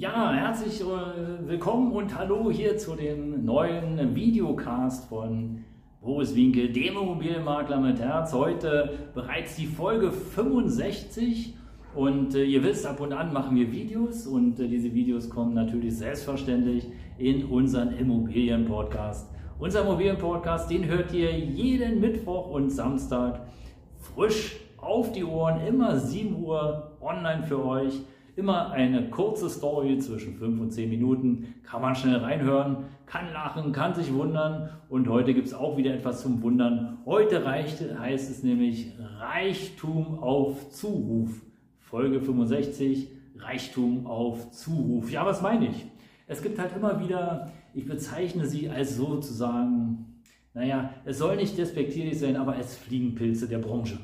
[0.00, 5.64] Ja, herzlich äh, willkommen und hallo hier zu dem neuen Videocast von
[6.00, 8.32] Boris Winkel, dem Immobilienmakler mit Herz.
[8.32, 11.56] Heute bereits die Folge 65
[11.96, 15.54] und äh, ihr wisst, ab und an machen wir Videos und äh, diese Videos kommen
[15.54, 16.86] natürlich selbstverständlich
[17.18, 19.28] in unseren Immobilien-Podcast.
[19.58, 23.40] Unser Immobilien-Podcast, den hört ihr jeden Mittwoch und Samstag
[23.96, 28.00] frisch auf die Ohren, immer 7 Uhr online für euch.
[28.38, 31.56] Immer eine kurze Story zwischen 5 und 10 Minuten.
[31.64, 34.70] Kann man schnell reinhören, kann lachen, kann sich wundern.
[34.88, 36.98] Und heute gibt es auch wieder etwas zum Wundern.
[37.04, 41.42] Heute reicht, heißt es nämlich Reichtum auf Zuruf.
[41.80, 45.10] Folge 65, Reichtum auf Zuruf.
[45.10, 45.86] Ja, was meine ich?
[46.28, 50.22] Es gibt halt immer wieder, ich bezeichne sie als sozusagen,
[50.54, 53.98] naja, es soll nicht despektierlich sein, aber als Fliegenpilze der Branche.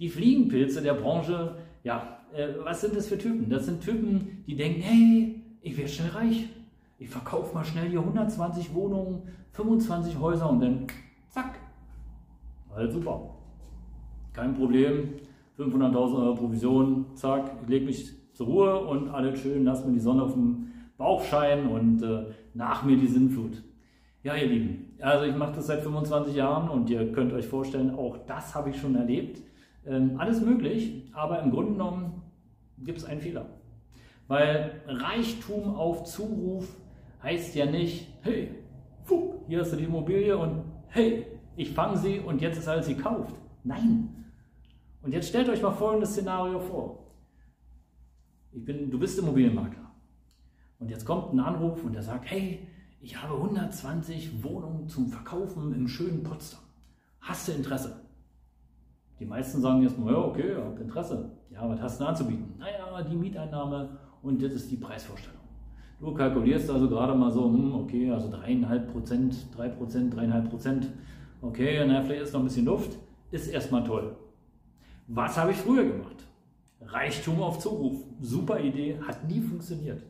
[0.00, 3.48] Die Fliegenpilze der Branche, ja, äh, was sind das für Typen?
[3.48, 6.48] Das sind Typen, die denken, hey, ich werde schnell reich.
[6.98, 9.22] Ich verkaufe mal schnell hier 120 Wohnungen,
[9.52, 10.86] 25 Häuser und dann
[11.30, 11.58] zack.
[12.74, 13.34] Halt super.
[14.32, 15.14] Kein Problem.
[15.60, 20.00] 500.000 Euro Provision, zack, ich lege mich zur Ruhe und alles schön, lass mir die
[20.00, 23.62] Sonne auf dem Bauch scheinen und äh, nach mir die Sinnflut.
[24.22, 27.94] Ja, ihr Lieben, also ich mache das seit 25 Jahren und ihr könnt euch vorstellen,
[27.94, 29.42] auch das habe ich schon erlebt.
[29.86, 32.22] Ähm, alles möglich, aber im Grunde genommen
[32.78, 33.46] gibt es einen Fehler.
[34.28, 36.68] Weil Reichtum auf Zuruf
[37.22, 38.54] heißt ja nicht, hey,
[39.50, 43.34] hier hast du die Immobilie und hey, ich fange sie und jetzt ist alles gekauft.
[43.64, 44.26] Nein.
[45.02, 47.10] Und jetzt stellt euch mal folgendes Szenario vor.
[48.52, 49.90] Ich bin, du bist Immobilienmakler.
[50.78, 52.66] Und jetzt kommt ein Anruf und der sagt, hey,
[53.00, 56.60] ich habe 120 Wohnungen zum Verkaufen im schönen Potsdam.
[57.20, 57.99] Hast du Interesse?
[59.20, 61.30] Die meisten sagen jetzt mal, ja, okay, ich habe Interesse.
[61.50, 62.54] Ja, was hast du anzubieten?
[62.58, 65.40] Naja, die Mieteinnahme und das ist die Preisvorstellung.
[66.00, 70.88] Du kalkulierst also gerade mal so, hm, okay, also 3,5 Prozent, 3 Prozent, 3,5 Prozent.
[71.42, 72.96] Okay, naja, vielleicht ist noch ein bisschen Luft.
[73.30, 74.16] Ist erstmal toll.
[75.06, 76.24] Was habe ich früher gemacht?
[76.80, 78.02] Reichtum auf Zuruf.
[78.20, 80.02] Super Idee, hat nie funktioniert.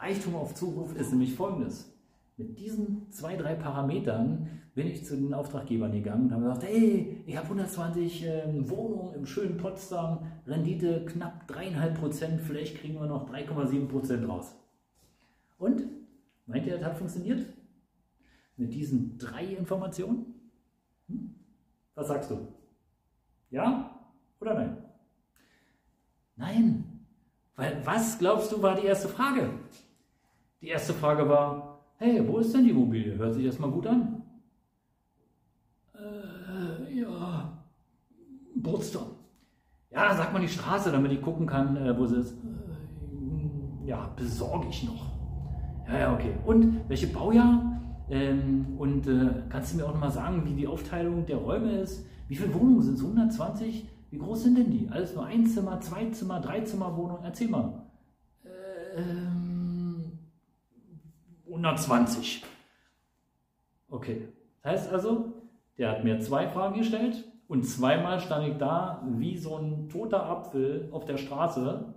[0.00, 1.96] Reichtum auf Zuruf ist nämlich folgendes.
[2.36, 7.22] Mit diesen zwei, drei Parametern bin ich zu den Auftraggebern gegangen und habe gesagt, hey,
[7.26, 13.06] ich habe 120 äh, Wohnungen im schönen Potsdam, Rendite knapp 3,5 Prozent, vielleicht kriegen wir
[13.06, 14.54] noch 3,7 Prozent raus.
[15.58, 15.82] Und?
[16.46, 17.46] Meint ihr, das hat funktioniert?
[18.56, 20.34] Mit diesen drei Informationen?
[21.08, 21.34] Hm?
[21.94, 22.48] Was sagst du?
[23.50, 23.98] Ja
[24.40, 24.76] oder nein?
[26.36, 26.84] Nein.
[27.56, 29.50] Weil was glaubst du war die erste Frage?
[30.62, 33.16] Die erste Frage war, hey, wo ist denn die Immobilie?
[33.16, 34.22] Hört sich erstmal gut an.
[35.94, 37.64] Äh, ja,
[38.62, 39.06] Potsdam.
[39.90, 42.32] Ja, sag mal die Straße, damit ich gucken kann, äh, wo sie ist.
[42.32, 45.06] Äh, ja, besorge ich noch.
[45.88, 46.34] Ja, ja, okay.
[46.44, 47.80] Und welche Baujahr?
[48.08, 52.06] Ähm, und äh, kannst du mir auch nochmal sagen, wie die Aufteilung der Räume ist?
[52.28, 53.02] Wie viele Wohnungen sind es?
[53.02, 53.88] 120?
[54.10, 54.88] Wie groß sind denn die?
[54.90, 57.18] Alles nur ein Zimmer, zwei Zimmer, drei Zimmer Wohnung?
[57.22, 57.82] Erzähl mal.
[58.96, 60.18] Ähm,
[61.46, 62.44] 120.
[63.88, 64.28] Okay.
[64.62, 65.32] Das heißt also,
[65.78, 70.24] der hat mir zwei Fragen gestellt und zweimal stand ich da wie so ein toter
[70.24, 71.92] Apfel auf der Straße,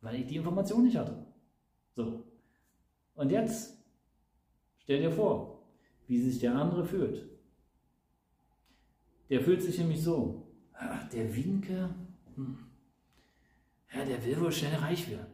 [0.00, 1.26] weil ich die Information nicht hatte.
[1.96, 2.22] So.
[3.16, 3.76] Und jetzt
[4.78, 5.64] stell dir vor,
[6.06, 7.28] wie sich der andere fühlt.
[9.30, 10.46] Der fühlt sich nämlich so.
[10.74, 11.92] Ach, der Winke,
[12.36, 12.58] hm.
[13.92, 15.26] ja, der will wohl schnell reich werden.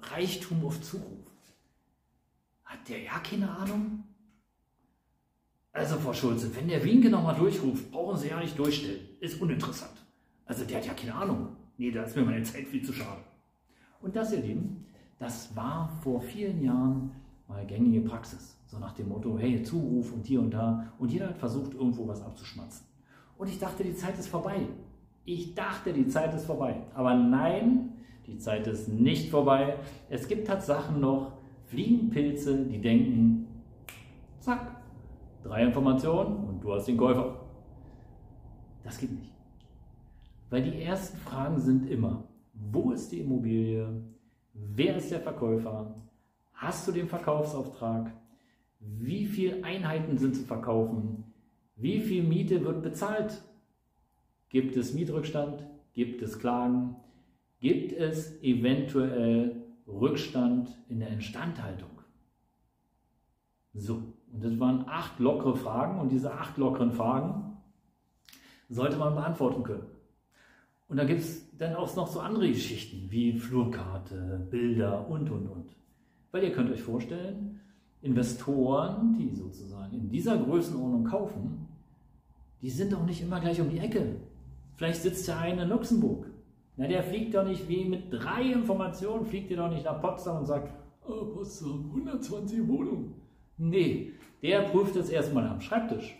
[0.00, 1.30] Reichtum auf Zuruf.
[2.64, 4.02] Hat der ja keine Ahnung?
[5.76, 9.00] Also, Frau Schulze, wenn der Winke nochmal durchruft, brauchen Sie ja nicht durchstellen.
[9.20, 9.92] Ist uninteressant.
[10.46, 11.48] Also, der hat ja keine Ahnung.
[11.76, 13.20] Nee, da ist mir meine Zeit viel zu schade.
[14.00, 14.86] Und das, ihr Lieben,
[15.18, 17.10] das war vor vielen Jahren
[17.46, 18.56] mal gängige Praxis.
[18.64, 20.94] So nach dem Motto, hey, Zuruf und hier und da.
[20.98, 22.86] Und jeder hat versucht, irgendwo was abzuschmatzen.
[23.36, 24.60] Und ich dachte, die Zeit ist vorbei.
[25.26, 26.84] Ich dachte, die Zeit ist vorbei.
[26.94, 27.92] Aber nein,
[28.26, 29.76] die Zeit ist nicht vorbei.
[30.08, 31.32] Es gibt Tatsachen noch,
[31.66, 33.45] Fliegenpilze, die denken,
[35.46, 37.40] drei Informationen und du hast den Käufer.
[38.84, 39.32] Das geht nicht.
[40.50, 43.88] Weil die ersten Fragen sind immer, wo ist die Immobilie?
[44.52, 45.94] Wer ist der Verkäufer?
[46.52, 48.12] Hast du den Verkaufsauftrag?
[48.80, 51.24] Wie viele Einheiten sind zu verkaufen?
[51.76, 53.42] Wie viel Miete wird bezahlt?
[54.48, 55.66] Gibt es Mietrückstand?
[55.92, 56.96] Gibt es Klagen?
[57.58, 61.90] Gibt es eventuell Rückstand in der Instandhaltung.
[63.72, 67.56] So, und das waren acht lockere Fragen und diese acht lockeren Fragen
[68.68, 69.86] sollte man beantworten können.
[70.88, 75.48] Und da gibt es dann auch noch so andere Geschichten wie Flurkarte, Bilder und, und,
[75.48, 75.76] und.
[76.30, 77.60] Weil ihr könnt euch vorstellen,
[78.02, 81.66] Investoren, die sozusagen in dieser Größenordnung kaufen,
[82.62, 84.16] die sind doch nicht immer gleich um die Ecke.
[84.76, 86.26] Vielleicht sitzt der eine in Luxemburg.
[86.76, 90.38] Na, der fliegt doch nicht wie mit drei Informationen, fliegt ihr doch nicht nach Potsdam
[90.38, 90.72] und sagt,
[91.08, 93.14] oh, Potsdam, 120 Wohnungen.
[93.58, 94.12] Nee,
[94.42, 96.16] der prüft es erstmal am Schreibtisch.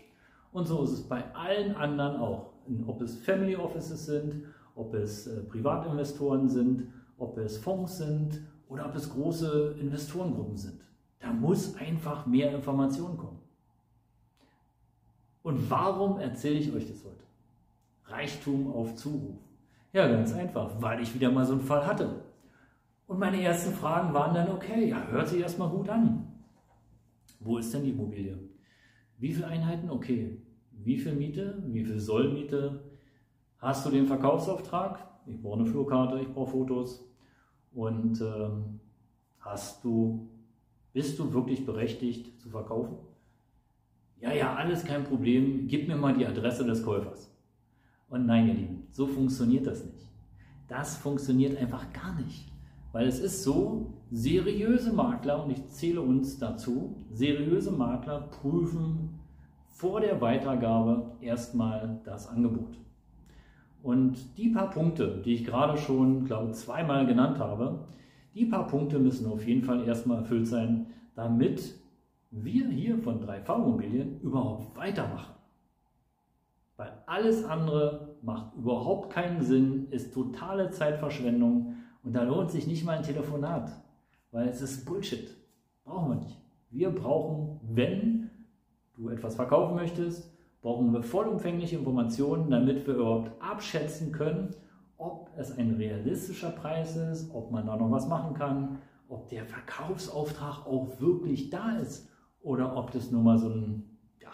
[0.51, 2.53] Und so ist es bei allen anderen auch.
[2.87, 4.43] Ob es Family Offices sind,
[4.75, 6.87] ob es äh, Privatinvestoren sind,
[7.17, 10.81] ob es Fonds sind oder ob es große Investorengruppen sind.
[11.19, 13.39] Da muss einfach mehr Information kommen.
[15.43, 17.23] Und warum erzähle ich euch das heute?
[18.05, 19.37] Reichtum auf Zuruf.
[19.93, 22.23] Ja, ganz einfach, weil ich wieder mal so einen Fall hatte.
[23.07, 26.26] Und meine ersten Fragen waren dann, okay, ja, hört sich erstmal gut an.
[27.39, 28.37] Wo ist denn die Immobilie?
[29.17, 29.89] Wie viele Einheiten?
[29.89, 30.41] Okay.
[30.71, 31.63] Wie viel Miete?
[31.67, 32.83] Wie viel Sollmiete?
[33.57, 35.05] Hast du den Verkaufsauftrag?
[35.25, 37.03] Ich brauche eine Flurkarte, ich brauche Fotos.
[37.73, 38.79] Und ähm,
[39.39, 40.29] hast du,
[40.93, 42.97] bist du wirklich berechtigt zu verkaufen?
[44.19, 45.67] Ja, ja, alles kein Problem.
[45.67, 47.31] Gib mir mal die Adresse des Käufers.
[48.09, 50.07] Und nein, ihr Lieben, so funktioniert das nicht.
[50.67, 52.51] Das funktioniert einfach gar nicht.
[52.91, 59.19] Weil es ist so, seriöse Makler, und ich zähle uns dazu, seriöse Makler prüfen
[59.67, 62.77] vor der Weitergabe erstmal das Angebot.
[63.83, 67.87] Und die paar Punkte, die ich gerade schon, glaube ich, zweimal genannt habe,
[68.33, 71.75] die paar Punkte müssen auf jeden Fall erstmal erfüllt sein, damit
[72.31, 75.33] wir hier von 3V Immobilien überhaupt weitermachen.
[76.75, 82.85] Weil alles andere macht überhaupt keinen Sinn, ist totale Zeitverschwendung und da lohnt sich nicht
[82.85, 83.71] mal ein Telefonat,
[84.31, 85.35] weil es ist Bullshit.
[85.83, 86.37] Brauchen wir nicht.
[86.69, 88.29] Wir brauchen, wenn
[88.95, 90.31] du etwas verkaufen möchtest,
[90.61, 94.53] brauchen wir vollumfängliche Informationen, damit wir überhaupt abschätzen können,
[94.97, 99.45] ob es ein realistischer Preis ist, ob man da noch was machen kann, ob der
[99.45, 102.09] Verkaufsauftrag auch wirklich da ist
[102.41, 104.31] oder ob das nur mal so ein ja,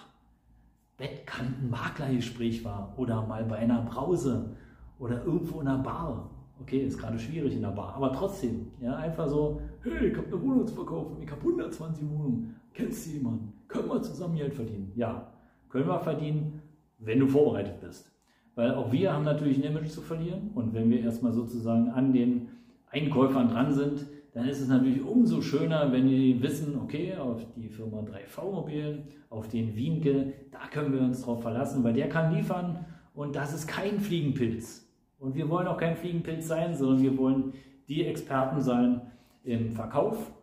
[0.98, 4.56] Bettkanten-Maklergespräch war oder mal bei einer Brause
[4.98, 6.30] oder irgendwo in einer Bar.
[6.64, 10.28] Okay, ist gerade schwierig in der Bar, aber trotzdem, ja, einfach so, hey, ich habe
[10.28, 13.54] eine Wohnung zu verkaufen, ich habe 120 Wohnungen, kennst du jemanden?
[13.68, 14.92] Können wir zusammen Geld verdienen?
[14.96, 15.28] Ja,
[15.70, 16.62] können wir verdienen,
[17.00, 18.10] wenn du vorbereitet bist.
[18.56, 22.14] Weil auch wir haben natürlich ein Image zu verlieren und wenn wir erstmal sozusagen an
[22.14, 22.48] den
[22.90, 27.68] Einkäufern dran sind, dann ist es natürlich umso schöner, wenn die wissen, okay, auf die
[27.68, 32.34] Firma 3V Mobilen, auf den Wienke, da können wir uns drauf verlassen, weil der kann
[32.34, 34.88] liefern und das ist kein Fliegenpilz.
[35.24, 37.54] Und wir wollen auch kein Fliegenpilz sein, sondern wir wollen
[37.88, 39.02] die Experten sein
[39.46, 40.34] im Verkauf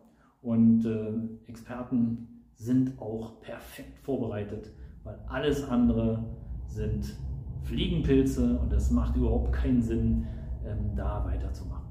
[0.41, 4.71] und äh, Experten sind auch perfekt vorbereitet,
[5.03, 6.23] weil alles andere
[6.65, 7.15] sind
[7.61, 10.25] Fliegenpilze und es macht überhaupt keinen Sinn,
[10.65, 11.85] ähm, da weiterzumachen.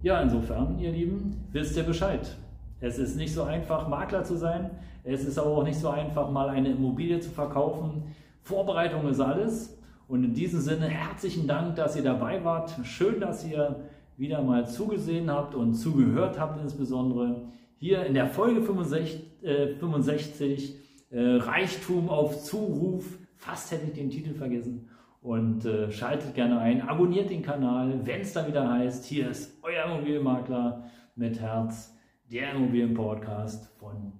[0.00, 2.38] Ja, insofern, ihr Lieben, wisst ihr Bescheid.
[2.80, 4.70] Es ist nicht so einfach, Makler zu sein.
[5.02, 8.04] Es ist aber auch nicht so einfach, mal eine Immobilie zu verkaufen.
[8.40, 9.73] Vorbereitung ist alles.
[10.06, 12.74] Und in diesem Sinne herzlichen Dank, dass ihr dabei wart.
[12.84, 17.48] Schön, dass ihr wieder mal zugesehen habt und zugehört habt, insbesondere
[17.78, 20.76] hier in der Folge 65, äh, 65
[21.10, 23.18] äh, Reichtum auf Zuruf.
[23.36, 24.88] Fast hätte ich den Titel vergessen
[25.22, 29.58] und äh, schaltet gerne ein, abonniert den Kanal, wenn es dann wieder heißt, hier ist
[29.62, 30.84] euer Immobilienmakler
[31.16, 31.96] mit Herz,
[32.30, 34.12] der Immobilienpodcast von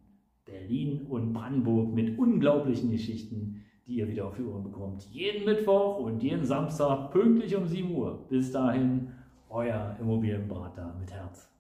[0.47, 5.07] Berlin und Brandenburg mit unglaublichen Geschichten, die ihr wieder auf die Ohren bekommt.
[5.11, 8.26] Jeden Mittwoch und jeden Samstag pünktlich um 7 Uhr.
[8.29, 9.12] Bis dahin,
[9.49, 11.53] euer Immobilienberater mit Herz.